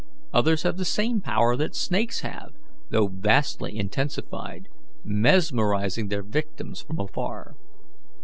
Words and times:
Others 0.33 0.63
have 0.63 0.77
the 0.77 0.83
same 0.83 1.21
power 1.21 1.55
that 1.55 1.75
snakes 1.75 2.21
have, 2.21 2.53
though 2.89 3.05
vastly 3.07 3.77
intensified, 3.77 4.67
mesmerizing 5.03 6.07
their 6.07 6.23
victims 6.23 6.81
from 6.81 6.99
afar. 6.99 7.55